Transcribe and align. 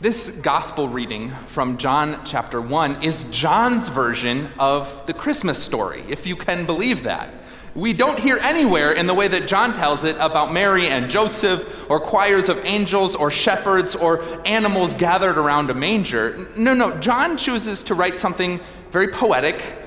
This 0.00 0.30
gospel 0.30 0.88
reading 0.88 1.32
from 1.48 1.76
John 1.76 2.20
chapter 2.24 2.60
1 2.60 3.02
is 3.02 3.24
John's 3.32 3.88
version 3.88 4.48
of 4.56 5.04
the 5.06 5.12
Christmas 5.12 5.60
story, 5.60 6.04
if 6.08 6.24
you 6.24 6.36
can 6.36 6.66
believe 6.66 7.02
that. 7.02 7.30
We 7.74 7.94
don't 7.94 8.16
hear 8.16 8.38
anywhere 8.38 8.92
in 8.92 9.08
the 9.08 9.14
way 9.14 9.26
that 9.26 9.48
John 9.48 9.74
tells 9.74 10.04
it 10.04 10.14
about 10.20 10.52
Mary 10.52 10.86
and 10.86 11.10
Joseph, 11.10 11.90
or 11.90 11.98
choirs 11.98 12.48
of 12.48 12.64
angels, 12.64 13.16
or 13.16 13.28
shepherds, 13.32 13.96
or 13.96 14.22
animals 14.46 14.94
gathered 14.94 15.36
around 15.36 15.68
a 15.68 15.74
manger. 15.74 16.48
No, 16.56 16.74
no, 16.74 16.96
John 16.98 17.36
chooses 17.36 17.82
to 17.82 17.94
write 17.96 18.20
something 18.20 18.60
very 18.92 19.08
poetic, 19.08 19.78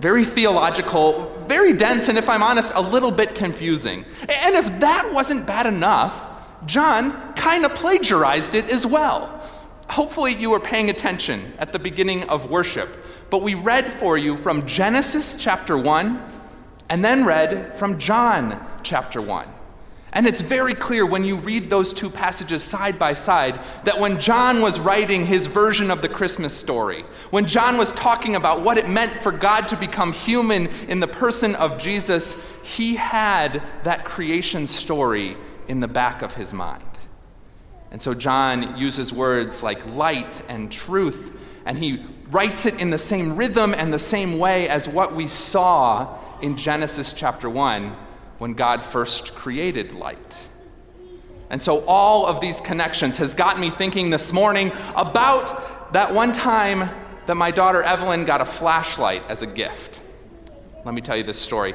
very 0.00 0.24
theological, 0.24 1.44
very 1.46 1.74
dense, 1.74 2.08
and 2.08 2.18
if 2.18 2.28
I'm 2.28 2.42
honest, 2.42 2.72
a 2.74 2.82
little 2.82 3.12
bit 3.12 3.36
confusing. 3.36 4.04
And 4.42 4.56
if 4.56 4.80
that 4.80 5.12
wasn't 5.14 5.46
bad 5.46 5.66
enough, 5.66 6.26
John 6.66 7.34
kind 7.34 7.64
of 7.64 7.76
plagiarized 7.76 8.56
it 8.56 8.68
as 8.68 8.84
well. 8.84 9.40
Hopefully, 9.90 10.36
you 10.36 10.50
were 10.50 10.60
paying 10.60 10.88
attention 10.88 11.52
at 11.58 11.72
the 11.72 11.78
beginning 11.78 12.22
of 12.28 12.48
worship, 12.48 12.96
but 13.28 13.42
we 13.42 13.54
read 13.54 13.92
for 13.92 14.16
you 14.16 14.36
from 14.36 14.64
Genesis 14.64 15.34
chapter 15.34 15.76
1 15.76 16.22
and 16.88 17.04
then 17.04 17.24
read 17.24 17.76
from 17.76 17.98
John 17.98 18.64
chapter 18.84 19.20
1. 19.20 19.48
And 20.12 20.28
it's 20.28 20.42
very 20.42 20.74
clear 20.74 21.04
when 21.04 21.24
you 21.24 21.36
read 21.38 21.70
those 21.70 21.92
two 21.92 22.08
passages 22.08 22.62
side 22.62 23.00
by 23.00 23.14
side 23.14 23.58
that 23.82 23.98
when 23.98 24.20
John 24.20 24.60
was 24.60 24.78
writing 24.78 25.26
his 25.26 25.48
version 25.48 25.90
of 25.90 26.02
the 26.02 26.08
Christmas 26.08 26.56
story, 26.56 27.04
when 27.30 27.46
John 27.46 27.76
was 27.76 27.90
talking 27.90 28.36
about 28.36 28.62
what 28.62 28.78
it 28.78 28.88
meant 28.88 29.18
for 29.18 29.32
God 29.32 29.66
to 29.68 29.76
become 29.76 30.12
human 30.12 30.68
in 30.88 31.00
the 31.00 31.08
person 31.08 31.56
of 31.56 31.78
Jesus, 31.78 32.40
he 32.62 32.94
had 32.94 33.60
that 33.82 34.04
creation 34.04 34.68
story 34.68 35.36
in 35.66 35.80
the 35.80 35.88
back 35.88 36.22
of 36.22 36.34
his 36.34 36.54
mind. 36.54 36.89
And 37.90 38.00
so 38.00 38.14
John 38.14 38.76
uses 38.76 39.12
words 39.12 39.62
like 39.62 39.84
light 39.94 40.42
and 40.48 40.70
truth, 40.70 41.32
and 41.64 41.76
he 41.76 42.04
writes 42.30 42.66
it 42.66 42.80
in 42.80 42.90
the 42.90 42.98
same 42.98 43.36
rhythm 43.36 43.74
and 43.74 43.92
the 43.92 43.98
same 43.98 44.38
way 44.38 44.68
as 44.68 44.88
what 44.88 45.14
we 45.14 45.26
saw 45.26 46.16
in 46.40 46.56
Genesis 46.56 47.12
chapter 47.12 47.50
1 47.50 47.96
when 48.38 48.54
God 48.54 48.84
first 48.84 49.34
created 49.34 49.92
light. 49.92 50.48
And 51.50 51.60
so 51.60 51.84
all 51.86 52.26
of 52.26 52.40
these 52.40 52.60
connections 52.60 53.18
has 53.18 53.34
gotten 53.34 53.60
me 53.60 53.70
thinking 53.70 54.10
this 54.10 54.32
morning 54.32 54.72
about 54.94 55.92
that 55.92 56.14
one 56.14 56.30
time 56.30 56.88
that 57.26 57.34
my 57.34 57.50
daughter 57.50 57.82
Evelyn 57.82 58.24
got 58.24 58.40
a 58.40 58.44
flashlight 58.44 59.24
as 59.28 59.42
a 59.42 59.46
gift. 59.46 60.00
Let 60.84 60.94
me 60.94 61.00
tell 61.00 61.16
you 61.16 61.24
this 61.24 61.38
story. 61.38 61.74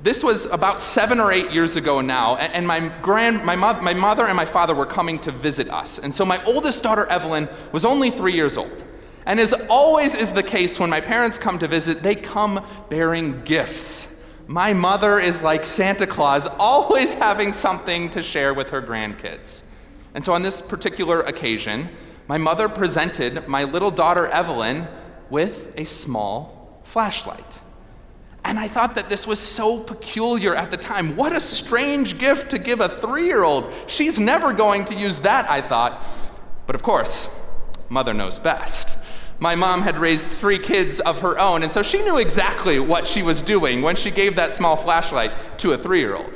This 0.00 0.22
was 0.22 0.46
about 0.46 0.80
seven 0.80 1.18
or 1.18 1.32
eight 1.32 1.50
years 1.50 1.76
ago 1.76 2.00
now, 2.00 2.36
and 2.36 2.66
my, 2.66 2.88
grand, 3.02 3.44
my, 3.44 3.56
mo- 3.56 3.80
my 3.80 3.94
mother 3.94 4.26
and 4.26 4.36
my 4.36 4.44
father 4.44 4.74
were 4.74 4.86
coming 4.86 5.18
to 5.20 5.32
visit 5.32 5.68
us. 5.68 5.98
And 5.98 6.14
so 6.14 6.24
my 6.24 6.42
oldest 6.44 6.84
daughter, 6.84 7.06
Evelyn, 7.06 7.48
was 7.72 7.84
only 7.84 8.10
three 8.10 8.34
years 8.34 8.56
old. 8.56 8.84
And 9.26 9.40
as 9.40 9.52
always 9.68 10.14
is 10.14 10.32
the 10.32 10.42
case 10.42 10.78
when 10.78 10.88
my 10.88 11.00
parents 11.00 11.38
come 11.38 11.58
to 11.58 11.68
visit, 11.68 12.02
they 12.02 12.14
come 12.14 12.64
bearing 12.88 13.42
gifts. 13.42 14.14
My 14.46 14.72
mother 14.72 15.18
is 15.18 15.42
like 15.42 15.66
Santa 15.66 16.06
Claus, 16.06 16.46
always 16.58 17.14
having 17.14 17.52
something 17.52 18.08
to 18.10 18.22
share 18.22 18.54
with 18.54 18.70
her 18.70 18.80
grandkids. 18.80 19.64
And 20.14 20.24
so 20.24 20.32
on 20.32 20.42
this 20.42 20.62
particular 20.62 21.20
occasion, 21.20 21.90
my 22.28 22.38
mother 22.38 22.68
presented 22.68 23.48
my 23.48 23.64
little 23.64 23.90
daughter, 23.90 24.26
Evelyn, 24.28 24.86
with 25.28 25.74
a 25.76 25.84
small 25.84 26.80
flashlight. 26.84 27.60
And 28.48 28.58
I 28.58 28.66
thought 28.66 28.94
that 28.94 29.10
this 29.10 29.26
was 29.26 29.38
so 29.38 29.78
peculiar 29.78 30.56
at 30.56 30.70
the 30.70 30.78
time. 30.78 31.16
What 31.16 31.34
a 31.34 31.40
strange 31.40 32.16
gift 32.16 32.48
to 32.52 32.58
give 32.58 32.80
a 32.80 32.88
three 32.88 33.26
year 33.26 33.44
old. 33.44 33.70
She's 33.86 34.18
never 34.18 34.54
going 34.54 34.86
to 34.86 34.94
use 34.94 35.18
that, 35.18 35.50
I 35.50 35.60
thought. 35.60 36.02
But 36.66 36.74
of 36.74 36.82
course, 36.82 37.28
mother 37.90 38.14
knows 38.14 38.38
best. 38.38 38.96
My 39.38 39.54
mom 39.54 39.82
had 39.82 39.98
raised 39.98 40.30
three 40.30 40.58
kids 40.58 40.98
of 40.98 41.20
her 41.20 41.38
own, 41.38 41.62
and 41.62 41.70
so 41.70 41.82
she 41.82 42.00
knew 42.00 42.16
exactly 42.16 42.80
what 42.80 43.06
she 43.06 43.22
was 43.22 43.42
doing 43.42 43.82
when 43.82 43.96
she 43.96 44.10
gave 44.10 44.36
that 44.36 44.54
small 44.54 44.76
flashlight 44.76 45.58
to 45.58 45.72
a 45.72 45.78
three 45.78 46.00
year 46.00 46.16
old. 46.16 46.32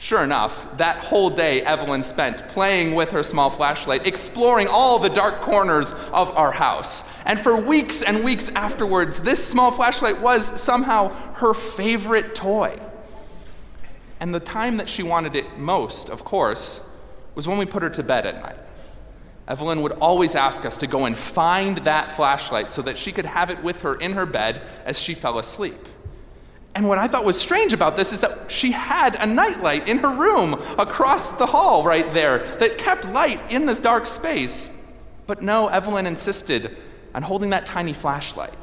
Sure 0.00 0.22
enough, 0.22 0.64
that 0.76 0.98
whole 0.98 1.28
day 1.28 1.60
Evelyn 1.62 2.04
spent 2.04 2.46
playing 2.46 2.94
with 2.94 3.10
her 3.10 3.24
small 3.24 3.50
flashlight, 3.50 4.06
exploring 4.06 4.68
all 4.68 5.00
the 5.00 5.08
dark 5.08 5.40
corners 5.40 5.92
of 6.12 6.30
our 6.36 6.52
house. 6.52 7.02
And 7.26 7.40
for 7.40 7.56
weeks 7.56 8.04
and 8.04 8.22
weeks 8.22 8.48
afterwards, 8.50 9.20
this 9.22 9.44
small 9.44 9.72
flashlight 9.72 10.20
was 10.20 10.60
somehow 10.60 11.08
her 11.34 11.52
favorite 11.52 12.36
toy. 12.36 12.78
And 14.20 14.32
the 14.32 14.40
time 14.40 14.76
that 14.76 14.88
she 14.88 15.02
wanted 15.02 15.34
it 15.34 15.58
most, 15.58 16.10
of 16.10 16.24
course, 16.24 16.80
was 17.34 17.48
when 17.48 17.58
we 17.58 17.66
put 17.66 17.82
her 17.82 17.90
to 17.90 18.02
bed 18.04 18.24
at 18.24 18.40
night. 18.40 18.56
Evelyn 19.48 19.82
would 19.82 19.92
always 19.92 20.36
ask 20.36 20.64
us 20.64 20.78
to 20.78 20.86
go 20.86 21.06
and 21.06 21.18
find 21.18 21.78
that 21.78 22.12
flashlight 22.12 22.70
so 22.70 22.82
that 22.82 22.96
she 22.96 23.10
could 23.10 23.26
have 23.26 23.50
it 23.50 23.64
with 23.64 23.80
her 23.82 23.96
in 23.96 24.12
her 24.12 24.26
bed 24.26 24.62
as 24.84 25.00
she 25.00 25.14
fell 25.14 25.38
asleep. 25.40 25.88
And 26.78 26.88
what 26.88 26.96
I 26.96 27.08
thought 27.08 27.24
was 27.24 27.36
strange 27.36 27.72
about 27.72 27.96
this 27.96 28.12
is 28.12 28.20
that 28.20 28.52
she 28.52 28.70
had 28.70 29.16
a 29.16 29.26
nightlight 29.26 29.88
in 29.88 29.98
her 29.98 30.14
room 30.14 30.54
across 30.78 31.30
the 31.30 31.46
hall 31.46 31.82
right 31.82 32.12
there 32.12 32.44
that 32.58 32.78
kept 32.78 33.04
light 33.08 33.40
in 33.50 33.66
this 33.66 33.80
dark 33.80 34.06
space. 34.06 34.70
But 35.26 35.42
no, 35.42 35.66
Evelyn 35.66 36.06
insisted 36.06 36.76
on 37.16 37.22
holding 37.24 37.50
that 37.50 37.66
tiny 37.66 37.92
flashlight. 37.92 38.54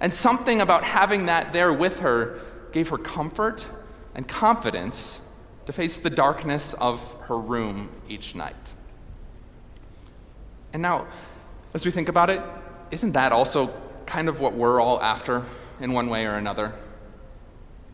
And 0.00 0.14
something 0.14 0.62
about 0.62 0.82
having 0.82 1.26
that 1.26 1.52
there 1.52 1.74
with 1.74 1.98
her 1.98 2.40
gave 2.72 2.88
her 2.88 2.96
comfort 2.96 3.68
and 4.14 4.26
confidence 4.26 5.20
to 5.66 5.74
face 5.74 5.98
the 5.98 6.08
darkness 6.08 6.72
of 6.72 7.02
her 7.24 7.36
room 7.36 7.90
each 8.08 8.34
night. 8.34 8.72
And 10.72 10.80
now, 10.80 11.06
as 11.74 11.84
we 11.84 11.90
think 11.90 12.08
about 12.08 12.30
it, 12.30 12.40
isn't 12.90 13.12
that 13.12 13.30
also 13.30 13.74
kind 14.06 14.30
of 14.30 14.40
what 14.40 14.54
we're 14.54 14.80
all 14.80 15.02
after 15.02 15.42
in 15.80 15.92
one 15.92 16.08
way 16.08 16.24
or 16.24 16.36
another? 16.36 16.72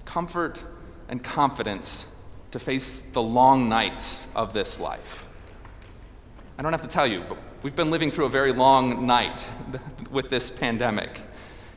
Comfort 0.08 0.64
and 1.10 1.22
confidence 1.22 2.06
to 2.50 2.58
face 2.58 3.00
the 3.00 3.20
long 3.20 3.68
nights 3.68 4.26
of 4.34 4.54
this 4.54 4.80
life. 4.80 5.28
I 6.58 6.62
don't 6.62 6.72
have 6.72 6.80
to 6.82 6.88
tell 6.88 7.06
you, 7.06 7.24
but 7.28 7.36
we've 7.62 7.76
been 7.76 7.90
living 7.90 8.10
through 8.10 8.24
a 8.24 8.30
very 8.30 8.54
long 8.54 9.06
night 9.06 9.52
with 10.10 10.30
this 10.30 10.50
pandemic. 10.50 11.20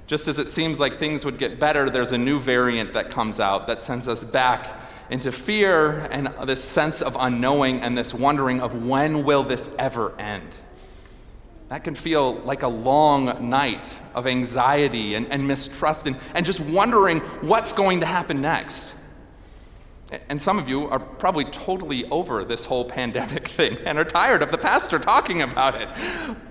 Just 0.08 0.30
as 0.30 0.40
it 0.40 0.48
seems 0.48 0.80
like 0.80 0.98
things 0.98 1.26
would 1.26 1.38
get 1.38 1.60
better, 1.60 1.90
there's 1.90 2.14
a 2.14 2.18
new 2.18 2.40
variant 2.40 2.94
that 2.94 3.12
comes 3.12 3.42
out 3.42 3.68
that 3.68 3.82
sends 3.82 4.08
us 4.08 4.24
back 4.24 4.80
into 5.10 5.30
fear 5.30 6.00
and 6.10 6.28
this 6.46 6.64
sense 6.64 7.02
of 7.02 7.18
unknowing 7.20 7.82
and 7.82 7.98
this 7.98 8.14
wondering 8.14 8.62
of 8.62 8.88
when 8.88 9.26
will 9.26 9.44
this 9.44 9.70
ever 9.78 10.18
end. 10.20 10.56
That 11.72 11.86
can 11.86 11.96
feel 11.96 12.34
like 12.34 12.64
a 12.64 12.68
long 12.68 13.50
night 13.50 13.98
of 14.14 14.28
anxiety 14.28 15.16
and, 15.16 15.26
and 15.32 15.48
mistrust 15.48 16.06
and, 16.06 16.18
and 16.36 16.46
just 16.46 16.60
wondering 16.60 17.20
what's 17.40 17.72
going 17.72 18.02
to 18.02 18.06
happen 18.06 18.42
next. 18.42 18.94
And 20.28 20.42
some 20.42 20.60
of 20.60 20.68
you 20.68 20.90
are 20.90 21.00
probably 21.00 21.46
totally 21.46 22.04
over 22.10 22.44
this 22.44 22.66
whole 22.66 22.84
pandemic 22.84 23.48
thing 23.58 23.78
and 23.86 23.98
are 23.98 24.04
tired 24.04 24.44
of 24.44 24.52
the 24.52 24.58
pastor 24.58 25.00
talking 25.00 25.44
about 25.44 25.82
it. 25.82 25.88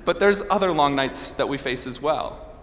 But 0.07 0.21
there's 0.21 0.41
other 0.49 0.73
long 0.73 0.97
nights 0.97 1.33
that 1.33 1.47
we 1.47 1.59
face 1.59 1.87
as 1.87 2.01
well. 2.01 2.57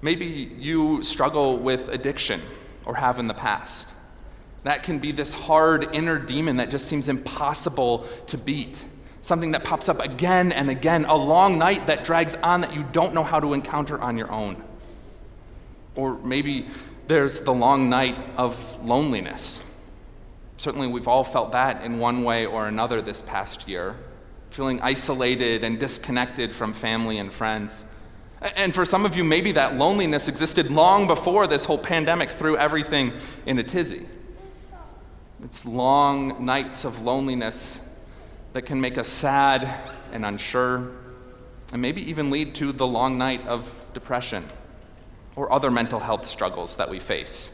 Maybe 0.00 0.54
you 0.56 1.02
struggle 1.02 1.58
with 1.58 1.90
addiction 1.90 2.40
or 2.86 2.94
have 2.94 3.18
in 3.18 3.26
the 3.26 3.34
past. 3.34 3.90
That 4.62 4.84
can 4.84 5.00
be 5.00 5.12
this 5.12 5.34
hard 5.34 5.94
inner 5.94 6.18
demon 6.18 6.56
that 6.56 6.70
just 6.70 6.86
seems 6.86 7.10
impossible 7.10 8.06
to 8.28 8.38
beat 8.38 8.86
something 9.20 9.50
that 9.52 9.64
pops 9.64 9.88
up 9.88 10.00
again 10.00 10.52
and 10.52 10.70
again, 10.70 11.04
a 11.04 11.16
long 11.16 11.58
night 11.58 11.86
that 11.86 12.04
drags 12.04 12.34
on 12.36 12.60
that 12.62 12.74
you 12.74 12.84
don't 12.92 13.14
know 13.14 13.24
how 13.24 13.40
to 13.40 13.52
encounter 13.52 14.00
on 14.00 14.16
your 14.16 14.30
own. 14.30 14.62
Or 15.94 16.18
maybe 16.18 16.66
there's 17.06 17.40
the 17.40 17.52
long 17.52 17.90
night 17.90 18.16
of 18.36 18.78
loneliness. 18.84 19.62
Certainly, 20.56 20.88
we've 20.88 21.08
all 21.08 21.24
felt 21.24 21.52
that 21.52 21.82
in 21.84 21.98
one 21.98 22.22
way 22.22 22.46
or 22.46 22.68
another 22.68 23.02
this 23.02 23.22
past 23.22 23.66
year, 23.68 23.96
feeling 24.50 24.80
isolated 24.80 25.64
and 25.64 25.78
disconnected 25.78 26.52
from 26.52 26.72
family 26.72 27.18
and 27.18 27.32
friends. 27.32 27.84
And 28.56 28.74
for 28.74 28.84
some 28.84 29.04
of 29.04 29.16
you, 29.16 29.24
maybe 29.24 29.52
that 29.52 29.76
loneliness 29.76 30.28
existed 30.28 30.70
long 30.70 31.06
before 31.06 31.46
this 31.46 31.64
whole 31.64 31.78
pandemic 31.78 32.30
threw 32.30 32.56
everything 32.56 33.12
in 33.44 33.58
a 33.58 33.62
tizzy. 33.62 34.06
It's 35.44 35.66
long 35.66 36.44
nights 36.44 36.84
of 36.84 37.02
loneliness 37.02 37.80
that 38.52 38.62
can 38.62 38.80
make 38.80 38.98
us 38.98 39.08
sad 39.08 39.68
and 40.12 40.24
unsure, 40.24 40.90
and 41.72 41.80
maybe 41.80 42.08
even 42.08 42.30
lead 42.30 42.54
to 42.56 42.72
the 42.72 42.86
long 42.86 43.16
night 43.16 43.46
of 43.46 43.72
depression 43.94 44.44
or 45.36 45.52
other 45.52 45.70
mental 45.70 46.00
health 46.00 46.26
struggles 46.26 46.76
that 46.76 46.90
we 46.90 46.98
face, 46.98 47.52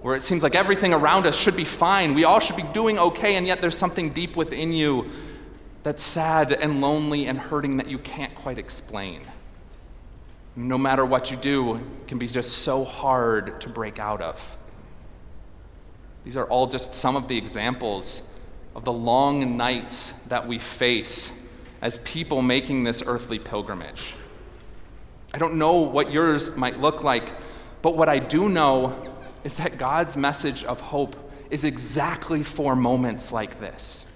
where 0.00 0.16
it 0.16 0.22
seems 0.22 0.42
like 0.42 0.54
everything 0.54 0.94
around 0.94 1.26
us 1.26 1.36
should 1.36 1.56
be 1.56 1.64
fine, 1.64 2.14
we 2.14 2.24
all 2.24 2.40
should 2.40 2.56
be 2.56 2.62
doing 2.62 2.98
okay, 2.98 3.36
and 3.36 3.46
yet 3.46 3.60
there's 3.60 3.76
something 3.76 4.10
deep 4.10 4.36
within 4.36 4.72
you 4.72 5.10
that's 5.82 6.02
sad 6.02 6.52
and 6.52 6.80
lonely 6.80 7.26
and 7.26 7.38
hurting 7.38 7.76
that 7.76 7.88
you 7.88 7.98
can't 7.98 8.34
quite 8.34 8.58
explain. 8.58 9.22
No 10.56 10.76
matter 10.76 11.04
what 11.04 11.30
you 11.30 11.36
do, 11.36 11.76
it 11.76 12.08
can 12.08 12.18
be 12.18 12.26
just 12.26 12.58
so 12.58 12.84
hard 12.84 13.60
to 13.60 13.68
break 13.68 13.98
out 13.98 14.20
of. 14.20 14.56
These 16.24 16.36
are 16.36 16.46
all 16.46 16.66
just 16.66 16.94
some 16.94 17.14
of 17.14 17.28
the 17.28 17.38
examples 17.38 18.22
of 18.78 18.84
the 18.84 18.92
long 18.92 19.56
nights 19.56 20.14
that 20.28 20.46
we 20.46 20.56
face 20.56 21.32
as 21.82 21.98
people 21.98 22.42
making 22.42 22.84
this 22.84 23.02
earthly 23.04 23.40
pilgrimage. 23.40 24.14
I 25.34 25.38
don't 25.38 25.54
know 25.54 25.80
what 25.80 26.12
yours 26.12 26.54
might 26.54 26.78
look 26.78 27.02
like, 27.02 27.34
but 27.82 27.96
what 27.96 28.08
I 28.08 28.20
do 28.20 28.48
know 28.48 28.96
is 29.42 29.54
that 29.54 29.78
God's 29.78 30.16
message 30.16 30.62
of 30.62 30.80
hope 30.80 31.16
is 31.50 31.64
exactly 31.64 32.44
for 32.44 32.76
moments 32.76 33.32
like 33.32 33.58
this. 33.58 34.06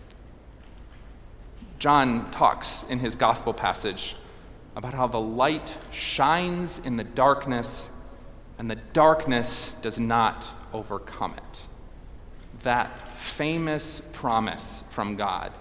John 1.81 2.31
talks 2.31 2.85
in 2.89 3.01
his 3.01 3.17
gospel 3.17 3.53
passage 3.53 4.15
about 4.77 4.95
how 4.95 5.09
the 5.09 5.21
light 5.21 5.77
shines 5.91 6.79
in 6.79 6.95
the 6.95 7.03
darkness 7.03 7.91
and 8.59 8.71
the 8.71 8.79
darkness 8.93 9.75
does 9.83 9.99
not 9.99 10.49
overcome 10.73 11.35
it. 11.37 11.63
That 12.63 13.17
famous 13.19 14.01
promise 14.01 14.85
from 14.91 15.17
God 15.17 15.53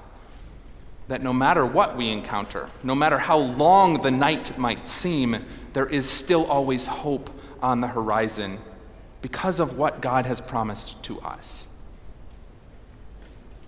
that 1.12 1.22
no 1.22 1.34
matter 1.34 1.66
what 1.66 1.98
we 1.98 2.08
encounter, 2.08 2.70
no 2.84 2.96
matter 2.96 3.18
how 3.18 3.38
long 3.38 4.02
the 4.02 4.10
night 4.10 4.58
might 4.58 4.88
seem, 4.88 5.44
there 5.74 5.86
is 5.86 6.10
still 6.10 6.46
always 6.46 6.86
hope 6.86 7.30
on 7.62 7.82
the 7.82 7.88
horizon 7.88 8.58
because 9.22 9.60
of 9.60 9.78
what 9.78 10.00
God 10.00 10.26
has 10.26 10.40
promised 10.40 11.04
to 11.04 11.20
us. 11.20 11.68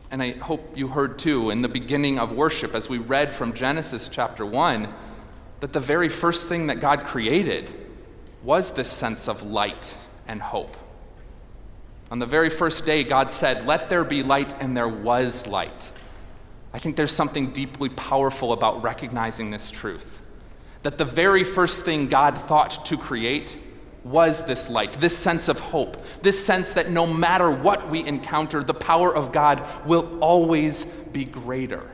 And 0.09 0.23
I 0.23 0.31
hope 0.31 0.77
you 0.77 0.87
heard 0.87 1.19
too 1.19 1.49
in 1.49 1.61
the 1.61 1.67
beginning 1.67 2.17
of 2.17 2.31
worship, 2.31 2.73
as 2.75 2.87
we 2.87 2.97
read 2.97 3.33
from 3.33 3.51
Genesis 3.51 4.07
chapter 4.07 4.45
1, 4.45 4.87
that 5.59 5.73
the 5.73 5.81
very 5.81 6.07
first 6.07 6.47
thing 6.47 6.67
that 6.67 6.79
God 6.79 7.03
created 7.03 7.69
was 8.41 8.71
this 8.73 8.89
sense 8.89 9.27
of 9.27 9.43
light 9.43 9.93
and 10.29 10.41
hope. 10.41 10.77
On 12.13 12.19
the 12.19 12.27
very 12.27 12.51
first 12.51 12.85
day, 12.85 13.03
God 13.03 13.31
said, 13.31 13.65
Let 13.65 13.89
there 13.89 14.03
be 14.03 14.21
light, 14.21 14.53
and 14.59 14.77
there 14.77 14.87
was 14.87 15.47
light. 15.47 15.89
I 16.71 16.77
think 16.77 16.95
there's 16.95 17.11
something 17.11 17.51
deeply 17.51 17.89
powerful 17.89 18.53
about 18.53 18.83
recognizing 18.83 19.49
this 19.49 19.71
truth. 19.71 20.21
That 20.83 20.99
the 20.99 21.05
very 21.05 21.43
first 21.43 21.83
thing 21.85 22.09
God 22.09 22.37
thought 22.37 22.85
to 22.85 22.99
create 22.99 23.57
was 24.03 24.45
this 24.45 24.69
light, 24.69 24.99
this 24.99 25.17
sense 25.17 25.49
of 25.49 25.59
hope, 25.59 25.97
this 26.21 26.45
sense 26.45 26.73
that 26.73 26.91
no 26.91 27.07
matter 27.07 27.49
what 27.49 27.89
we 27.89 28.05
encounter, 28.05 28.61
the 28.61 28.75
power 28.75 29.11
of 29.15 29.31
God 29.31 29.67
will 29.83 30.19
always 30.19 30.85
be 30.85 31.25
greater. 31.25 31.89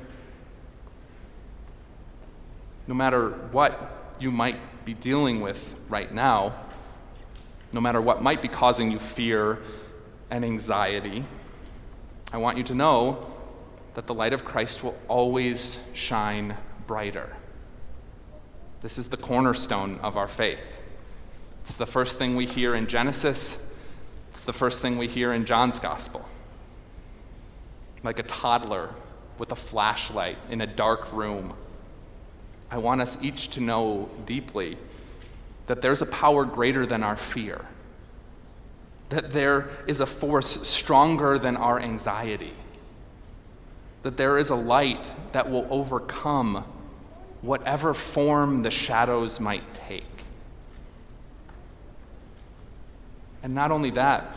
No 2.87 2.93
matter 2.93 3.29
what 3.53 4.13
you 4.19 4.31
might 4.31 4.83
be 4.83 4.93
dealing 4.93 5.39
with 5.39 5.75
right 5.87 6.13
now, 6.13 6.55
no 7.71 7.79
matter 7.79 8.01
what 8.01 8.21
might 8.21 8.41
be 8.41 8.49
causing 8.49 8.91
you 8.91 8.99
fear 8.99 9.59
and 10.29 10.45
anxiety, 10.45 11.25
I 12.31 12.37
want 12.37 12.57
you 12.57 12.63
to 12.65 12.75
know 12.75 13.27
that 13.95 14.07
the 14.07 14.13
light 14.13 14.33
of 14.33 14.45
Christ 14.45 14.83
will 14.83 14.97
always 15.07 15.79
shine 15.93 16.55
brighter. 16.87 17.35
This 18.81 18.97
is 18.97 19.09
the 19.09 19.17
cornerstone 19.17 19.99
of 20.01 20.15
our 20.15 20.27
faith. 20.27 20.63
It's 21.61 21.77
the 21.77 21.85
first 21.85 22.17
thing 22.17 22.35
we 22.35 22.45
hear 22.45 22.75
in 22.75 22.87
Genesis, 22.87 23.61
it's 24.31 24.43
the 24.43 24.53
first 24.53 24.81
thing 24.81 24.97
we 24.97 25.07
hear 25.07 25.33
in 25.33 25.45
John's 25.45 25.79
gospel. 25.79 26.27
Like 28.03 28.19
a 28.19 28.23
toddler 28.23 28.89
with 29.37 29.51
a 29.51 29.55
flashlight 29.55 30.37
in 30.49 30.61
a 30.61 30.67
dark 30.67 31.11
room, 31.11 31.53
I 32.71 32.77
want 32.77 33.01
us 33.01 33.21
each 33.21 33.49
to 33.51 33.59
know 33.59 34.09
deeply 34.25 34.77
that 35.65 35.81
there's 35.81 36.01
a 36.01 36.05
power 36.05 36.45
greater 36.45 36.85
than 36.85 37.03
our 37.03 37.15
fear, 37.15 37.65
that 39.09 39.31
there 39.31 39.69
is 39.87 39.99
a 39.99 40.05
force 40.05 40.67
stronger 40.67 41.39
than 41.39 41.57
our 41.57 41.79
anxiety, 41.79 42.53
that 44.03 44.17
there 44.17 44.37
is 44.37 44.49
a 44.49 44.55
light 44.55 45.11
that 45.31 45.49
will 45.49 45.67
overcome 45.69 46.63
whatever 47.41 47.93
form 47.93 48.61
the 48.61 48.71
shadows 48.71 49.39
might 49.39 49.73
take. 49.73 50.03
And 53.41 53.55
not 53.55 53.71
only 53.71 53.89
that, 53.91 54.35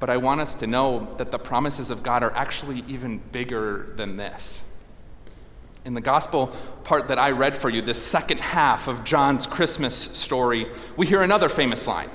but 0.00 0.08
I 0.08 0.16
want 0.16 0.40
us 0.40 0.54
to 0.56 0.66
know 0.66 1.14
that 1.18 1.30
the 1.30 1.38
promises 1.38 1.90
of 1.90 2.02
God 2.02 2.22
are 2.22 2.32
actually 2.32 2.84
even 2.88 3.18
bigger 3.30 3.92
than 3.96 4.16
this. 4.16 4.62
In 5.84 5.94
the 5.94 6.00
gospel 6.00 6.48
part 6.84 7.08
that 7.08 7.18
I 7.18 7.32
read 7.32 7.56
for 7.56 7.68
you, 7.68 7.82
this 7.82 8.02
second 8.02 8.38
half 8.38 8.86
of 8.86 9.04
John's 9.04 9.46
Christmas 9.46 9.96
story, 9.96 10.68
we 10.96 11.06
hear 11.06 11.22
another 11.22 11.48
famous 11.48 11.86
line 11.86 12.10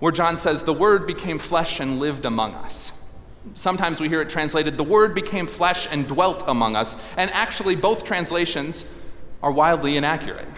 where 0.00 0.12
John 0.12 0.36
says, 0.36 0.64
The 0.64 0.74
Word 0.74 1.06
became 1.06 1.38
flesh 1.38 1.80
and 1.80 2.00
lived 2.00 2.24
among 2.24 2.54
us. 2.54 2.92
Sometimes 3.54 4.00
we 4.00 4.08
hear 4.08 4.20
it 4.20 4.28
translated, 4.28 4.76
The 4.76 4.84
Word 4.84 5.14
became 5.14 5.46
flesh 5.46 5.86
and 5.90 6.06
dwelt 6.06 6.42
among 6.46 6.76
us. 6.76 6.96
And 7.16 7.30
actually, 7.30 7.76
both 7.76 8.04
translations 8.04 8.90
are 9.42 9.52
wildly 9.52 9.96
inaccurate. 9.96 10.48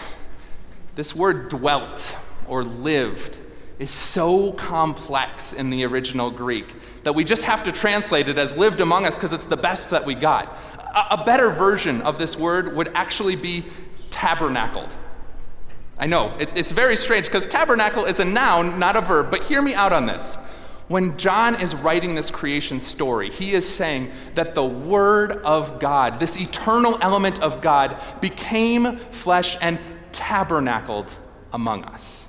This 0.94 1.14
word 1.14 1.48
dwelt 1.48 2.16
or 2.46 2.64
lived 2.64 3.38
is 3.78 3.90
so 3.90 4.52
complex 4.52 5.52
in 5.52 5.70
the 5.70 5.84
original 5.84 6.30
Greek 6.30 6.74
that 7.02 7.14
we 7.14 7.24
just 7.24 7.44
have 7.44 7.64
to 7.64 7.72
translate 7.72 8.28
it 8.28 8.38
as 8.38 8.56
lived 8.56 8.80
among 8.80 9.06
us 9.06 9.16
because 9.16 9.32
it's 9.32 9.46
the 9.46 9.56
best 9.56 9.90
that 9.90 10.04
we 10.04 10.14
got. 10.14 10.56
A, 11.10 11.22
better 11.24 11.48
version 11.48 12.02
of 12.02 12.18
this 12.18 12.36
word 12.36 12.76
would 12.76 12.88
actually 12.94 13.34
be 13.34 13.64
tabernacled. 14.10 14.94
I 15.98 16.06
know, 16.06 16.34
it, 16.38 16.50
it's 16.56 16.72
very 16.72 16.96
strange 16.96 17.26
because 17.26 17.46
tabernacle 17.46 18.04
is 18.04 18.18
a 18.20 18.24
noun, 18.24 18.78
not 18.78 18.96
a 18.96 19.00
verb, 19.00 19.30
but 19.30 19.44
hear 19.44 19.62
me 19.62 19.74
out 19.74 19.92
on 19.92 20.06
this. 20.06 20.36
When 20.88 21.16
John 21.16 21.60
is 21.60 21.74
writing 21.74 22.14
this 22.14 22.30
creation 22.30 22.80
story, 22.80 23.30
he 23.30 23.52
is 23.52 23.68
saying 23.68 24.10
that 24.34 24.54
the 24.54 24.64
Word 24.64 25.32
of 25.32 25.80
God, 25.80 26.18
this 26.18 26.38
eternal 26.38 26.98
element 27.00 27.40
of 27.40 27.62
God, 27.62 28.02
became 28.20 28.96
flesh 28.96 29.56
and 29.60 29.78
tabernacled 30.10 31.14
among 31.52 31.84
us. 31.84 32.28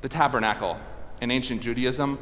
The 0.00 0.08
tabernacle 0.08 0.78
in 1.20 1.30
ancient 1.30 1.62
Judaism 1.62 2.18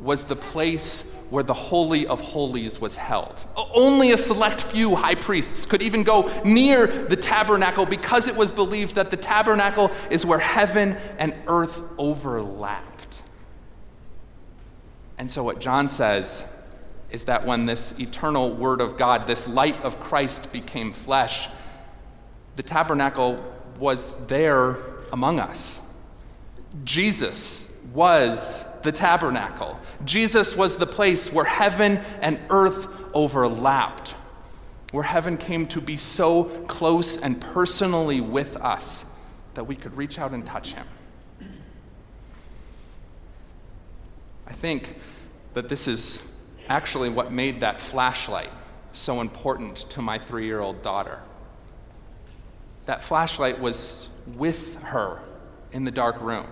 was 0.00 0.24
the 0.24 0.36
place 0.36 1.10
where 1.30 1.42
the 1.42 1.54
Holy 1.54 2.06
of 2.06 2.20
Holies 2.20 2.80
was 2.80 2.96
held. 2.96 3.46
Only 3.56 4.12
a 4.12 4.16
select 4.16 4.62
few 4.62 4.94
high 4.94 5.16
priests 5.16 5.66
could 5.66 5.82
even 5.82 6.04
go 6.04 6.30
near 6.44 6.86
the 6.86 7.16
tabernacle 7.16 7.84
because 7.84 8.28
it 8.28 8.36
was 8.36 8.50
believed 8.50 8.94
that 8.94 9.10
the 9.10 9.16
tabernacle 9.16 9.90
is 10.10 10.24
where 10.24 10.38
heaven 10.38 10.96
and 11.18 11.36
earth 11.48 11.82
overlapped. 11.98 13.22
And 15.18 15.30
so, 15.30 15.42
what 15.42 15.60
John 15.60 15.88
says 15.88 16.44
is 17.10 17.24
that 17.24 17.46
when 17.46 17.66
this 17.66 17.98
eternal 17.98 18.52
Word 18.52 18.80
of 18.80 18.96
God, 18.96 19.26
this 19.26 19.48
light 19.48 19.80
of 19.82 20.00
Christ 20.00 20.52
became 20.52 20.92
flesh, 20.92 21.48
the 22.56 22.62
tabernacle 22.62 23.42
was 23.78 24.14
there 24.26 24.76
among 25.12 25.40
us. 25.40 25.80
Jesus 26.84 27.70
was 27.92 28.64
the 28.86 28.92
tabernacle. 28.92 29.78
Jesus 30.04 30.56
was 30.56 30.76
the 30.76 30.86
place 30.86 31.30
where 31.32 31.44
heaven 31.44 31.98
and 32.22 32.40
earth 32.48 32.88
overlapped, 33.12 34.14
where 34.92 35.02
heaven 35.02 35.36
came 35.36 35.66
to 35.66 35.80
be 35.80 35.96
so 35.96 36.44
close 36.68 37.20
and 37.20 37.40
personally 37.40 38.20
with 38.20 38.56
us 38.56 39.04
that 39.54 39.64
we 39.64 39.74
could 39.74 39.94
reach 39.96 40.18
out 40.18 40.30
and 40.30 40.46
touch 40.46 40.72
him. 40.72 40.86
I 44.46 44.52
think 44.52 44.94
that 45.54 45.68
this 45.68 45.88
is 45.88 46.22
actually 46.68 47.08
what 47.08 47.32
made 47.32 47.60
that 47.60 47.80
flashlight 47.80 48.50
so 48.92 49.20
important 49.20 49.78
to 49.90 50.00
my 50.00 50.18
three 50.18 50.46
year 50.46 50.60
old 50.60 50.82
daughter. 50.82 51.20
That 52.86 53.02
flashlight 53.02 53.60
was 53.60 54.08
with 54.36 54.76
her 54.76 55.20
in 55.72 55.82
the 55.82 55.90
dark 55.90 56.20
room. 56.20 56.46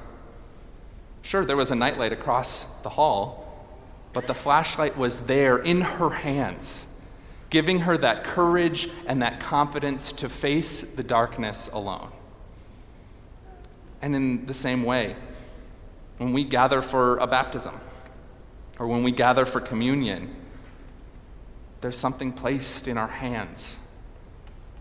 Sure, 1.25 1.43
there 1.43 1.57
was 1.57 1.71
a 1.71 1.75
nightlight 1.75 2.13
across 2.13 2.67
the 2.83 2.91
hall, 2.91 3.67
but 4.13 4.27
the 4.27 4.35
flashlight 4.35 4.99
was 4.99 5.21
there 5.21 5.57
in 5.57 5.81
her 5.81 6.11
hands, 6.11 6.87
giving 7.49 7.81
her 7.81 7.97
that 7.97 8.25
courage 8.25 8.91
and 9.07 9.23
that 9.23 9.41
confidence 9.41 10.13
to 10.13 10.29
face 10.29 10.83
the 10.83 11.03
darkness 11.03 11.71
alone. 11.73 12.13
And 14.03 14.15
in 14.15 14.45
the 14.45 14.53
same 14.53 14.85
way, 14.85 15.17
when 16.19 16.35
we 16.35 16.45
gather 16.45 16.83
for 16.83 17.17
a 17.17 17.27
baptism 17.27 17.81
or 18.79 18.87
when 18.87 19.03
we 19.03 19.11
gather 19.11 19.47
for 19.47 19.63
communion, 19.63 20.37
there's 21.81 21.97
something 21.97 22.33
placed 22.33 22.87
in 22.87 22.99
our 22.99 23.09
hands 23.09 23.79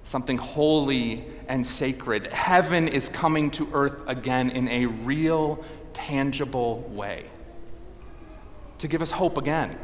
something 0.03 0.37
holy 0.37 1.23
and 1.47 1.65
sacred. 1.65 2.27
Heaven 2.27 2.87
is 2.87 3.09
coming 3.09 3.49
to 3.51 3.69
earth 3.73 4.01
again 4.07 4.49
in 4.51 4.67
a 4.67 4.85
real, 4.85 5.63
tangible 5.93 6.81
way. 6.81 7.25
To 8.79 8.87
give 8.87 9.01
us 9.01 9.11
hope 9.11 9.37
again, 9.37 9.77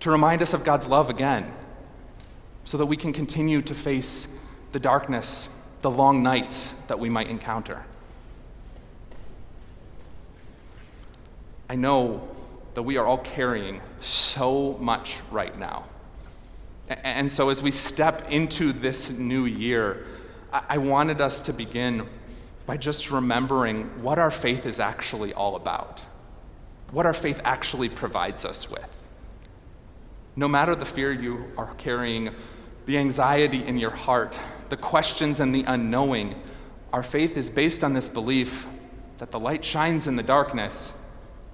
to 0.00 0.10
remind 0.10 0.42
us 0.42 0.52
of 0.52 0.64
God's 0.64 0.88
love 0.88 1.10
again, 1.10 1.52
so 2.64 2.78
that 2.78 2.86
we 2.86 2.96
can 2.96 3.12
continue 3.12 3.62
to 3.62 3.74
face 3.74 4.28
the 4.72 4.80
darkness, 4.80 5.48
the 5.82 5.90
long 5.90 6.22
nights 6.22 6.74
that 6.88 6.98
we 6.98 7.10
might 7.10 7.28
encounter. 7.28 7.84
I 11.68 11.76
know 11.76 12.28
that 12.74 12.82
we 12.82 12.96
are 12.96 13.06
all 13.06 13.18
carrying 13.18 13.80
so 14.00 14.76
much 14.80 15.20
right 15.30 15.56
now 15.58 15.84
And 16.90 17.30
so, 17.30 17.50
as 17.50 17.62
we 17.62 17.70
step 17.70 18.30
into 18.32 18.72
this 18.72 19.10
new 19.10 19.44
year, 19.44 20.04
I 20.52 20.78
wanted 20.78 21.20
us 21.20 21.38
to 21.40 21.52
begin 21.52 22.08
by 22.66 22.76
just 22.76 23.10
remembering 23.10 24.02
what 24.02 24.18
our 24.18 24.30
faith 24.30 24.66
is 24.66 24.78
actually 24.78 25.32
all 25.32 25.56
about, 25.56 26.02
what 26.90 27.06
our 27.06 27.14
faith 27.14 27.40
actually 27.44 27.88
provides 27.88 28.44
us 28.44 28.70
with. 28.70 28.96
No 30.36 30.46
matter 30.46 30.74
the 30.74 30.84
fear 30.84 31.12
you 31.12 31.46
are 31.56 31.74
carrying, 31.74 32.30
the 32.86 32.96
anxiety 32.96 33.64
in 33.64 33.78
your 33.78 33.90
heart, 33.90 34.38
the 34.68 34.76
questions 34.76 35.40
and 35.40 35.54
the 35.54 35.64
unknowing, 35.64 36.40
our 36.92 37.02
faith 37.02 37.36
is 37.36 37.50
based 37.50 37.82
on 37.82 37.92
this 37.92 38.08
belief 38.08 38.66
that 39.18 39.30
the 39.30 39.40
light 39.40 39.64
shines 39.64 40.06
in 40.06 40.16
the 40.16 40.22
darkness 40.22 40.94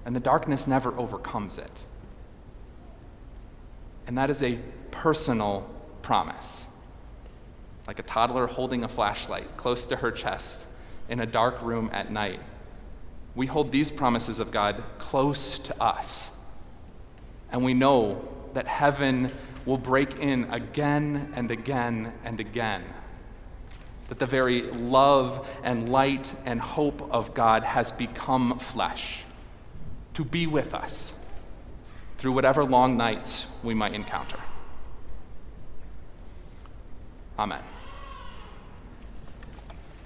and 0.05 0.15
the 0.15 0.19
darkness 0.19 0.67
never 0.67 0.97
overcomes 0.97 1.57
it. 1.57 1.81
And 4.05 4.17
that 4.17 4.29
is 4.29 4.41
a 4.41 4.57
personal 4.91 5.69
promise. 6.01 6.67
Like 7.87 7.99
a 7.99 8.03
toddler 8.03 8.47
holding 8.47 8.83
a 8.83 8.87
flashlight 8.87 9.57
close 9.57 9.85
to 9.87 9.97
her 9.97 10.11
chest 10.11 10.66
in 11.09 11.19
a 11.19 11.25
dark 11.25 11.61
room 11.61 11.89
at 11.93 12.11
night. 12.11 12.39
We 13.35 13.45
hold 13.45 13.71
these 13.71 13.91
promises 13.91 14.39
of 14.39 14.51
God 14.51 14.83
close 14.97 15.59
to 15.59 15.81
us. 15.81 16.31
And 17.51 17.63
we 17.63 17.73
know 17.73 18.27
that 18.53 18.67
heaven 18.67 19.31
will 19.65 19.77
break 19.77 20.19
in 20.19 20.45
again 20.45 21.33
and 21.35 21.51
again 21.51 22.13
and 22.23 22.39
again. 22.39 22.83
That 24.09 24.19
the 24.19 24.25
very 24.25 24.63
love 24.63 25.47
and 25.63 25.89
light 25.89 26.33
and 26.45 26.59
hope 26.59 27.13
of 27.13 27.33
God 27.33 27.63
has 27.63 27.91
become 27.91 28.57
flesh 28.59 29.23
to 30.13 30.23
be 30.23 30.47
with 30.47 30.73
us 30.73 31.13
through 32.17 32.31
whatever 32.31 32.65
long 32.65 32.97
nights 32.97 33.45
we 33.61 33.73
might 33.73 33.93
encounter. 33.93 34.39
Amen. 37.37 37.61